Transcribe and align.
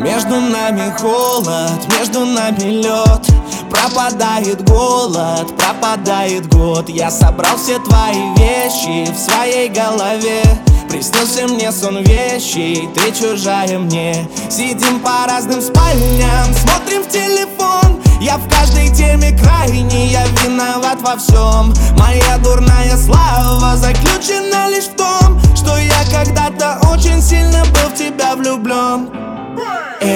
Между 0.00 0.40
нами 0.40 0.92
холод, 0.98 1.98
между 1.98 2.24
нами 2.24 2.82
лед. 2.82 3.26
Пропадает 3.70 4.62
голод, 4.68 5.56
пропадает 5.56 6.48
год. 6.48 6.88
Я 6.88 7.10
собрал 7.10 7.56
все 7.56 7.78
твои 7.78 8.34
вещи 8.36 9.10
в 9.12 9.18
своей 9.18 9.68
голове. 9.68 10.42
Приснился 10.88 11.46
мне 11.46 11.72
сон 11.72 12.02
вещи, 12.02 12.88
ты 12.94 13.12
чужая 13.12 13.78
мне. 13.78 14.28
Сидим 14.50 15.00
по 15.00 15.26
разным 15.26 15.60
спальням, 15.60 16.52
смотрим 16.54 17.02
в 17.02 17.08
телефон. 17.08 18.02
Я 18.20 18.36
в 18.36 18.48
каждой 18.48 18.88
теме 18.94 19.36
крайне, 19.36 20.06
я 20.06 20.24
виноват 20.26 21.00
во 21.00 21.16
всем. 21.16 21.74
Моя 21.98 22.38
дурная 22.38 22.96
слава 22.96 23.71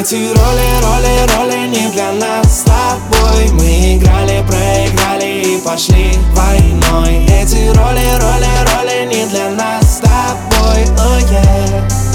эти 0.00 0.14
роли, 0.14 0.68
роли, 0.82 1.26
роли 1.36 1.68
не 1.68 1.88
для 1.90 2.12
нас 2.12 2.60
с 2.60 2.64
тобой. 2.64 3.48
Мы 3.52 3.96
играли, 3.96 4.44
проиграли 4.46 5.54
и 5.54 5.58
пошли 5.58 6.12
войной. 6.32 7.24
Эти 7.26 7.68
роли, 7.68 8.06
роли, 8.20 8.52
роли 8.68 9.06
не 9.06 9.26
для 9.26 9.50
нас 9.50 9.96
с 9.96 10.00
тобой. 10.00 10.84
Oh 10.98 11.18
yeah, 11.30 12.05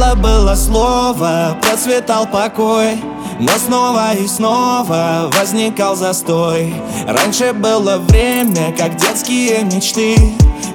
Жило 0.00 0.14
было 0.14 0.54
слово, 0.54 1.58
процветал 1.60 2.26
покой 2.26 2.98
но 3.38 3.52
снова 3.58 4.14
и 4.14 4.26
снова 4.26 5.30
возникал 5.38 5.94
застой. 5.94 6.74
Раньше 7.06 7.52
было 7.52 7.98
время, 7.98 8.74
как 8.78 8.96
детские 8.96 9.62
мечты. 9.62 10.16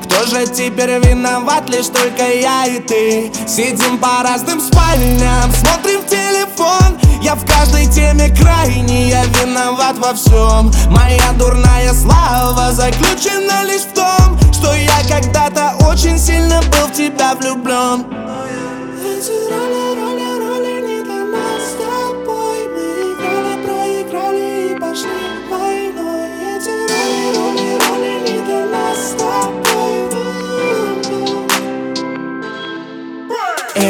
Кто 0.04 0.28
же 0.28 0.46
теперь 0.46 1.00
виноват, 1.00 1.68
лишь 1.70 1.88
только 1.88 2.24
я 2.24 2.68
и 2.68 2.80
ты? 2.80 3.32
Сидим 3.48 3.98
по 3.98 4.22
разным 4.24 4.62
спальням, 4.62 5.52
смотрим 5.52 6.02
в 6.02 6.08
телефон. 6.08 7.00
Я 7.24 7.34
в 7.34 7.46
каждой 7.48 7.88
теме 7.88 8.30
крайне, 8.30 9.10
я 9.10 9.26
виноват 9.26 9.98
во 9.98 10.14
всем. 10.14 10.72
Моя 10.92 11.32
дурная 11.40 11.94
слава 11.94 12.72
заключена 12.72 13.64
лишь 13.64 13.82
в 13.82 13.94
том 13.94 14.38
Что 14.54 14.72
я 14.76 15.00
когда-то 15.10 15.74
очень 15.88 16.20
сильно 16.20 16.62
был 16.62 16.88
в 16.88 16.94
тебя 16.94 17.34
влюблен 17.34 18.06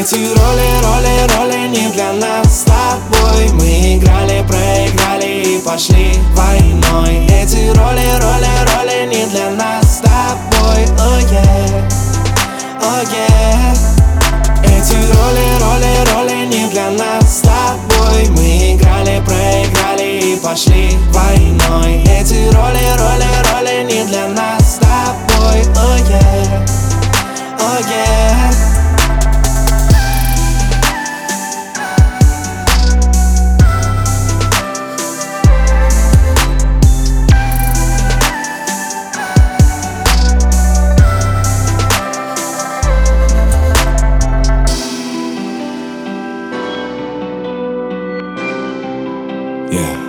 эти 0.06 0.28
роли, 0.38 0.68
роли, 0.84 1.28
роли 1.34 1.68
не 1.68 1.90
для 1.90 2.14
нас 2.14 2.62
с 2.62 2.64
тобой. 2.64 3.50
Мы 3.54 3.98
играли, 3.98 4.46
проиграли 4.48 5.56
и 5.56 5.62
пошли 5.66 6.14
войной. 6.34 7.26
Эти 7.28 7.68
роли, 7.76 8.06
роли, 8.22 8.54
роли 8.68 9.08
не 9.08 9.26
для 9.26 9.50
нас 9.52 9.98
с 9.98 10.02
тобой. 10.02 10.86
Oh 11.00 11.20
yeah, 11.32 11.90
oh 12.82 13.02
yeah 13.12 14.15
эти 14.86 14.94
роли, 14.94 15.46
роли, 15.60 16.14
роли 16.14 16.46
не 16.46 16.68
для 16.70 16.92
нас 16.92 17.40
с 17.40 17.42
тобой. 17.42 18.30
Мы 18.30 18.76
играли, 18.76 19.22
проиграли 19.26 20.34
и 20.34 20.36
пошли 20.38 20.98
войной. 21.12 22.04
Эти 22.04 22.46
роли, 22.54 22.86
роли, 22.98 23.26
роли 23.40 23.45
Yeah. 49.72 50.05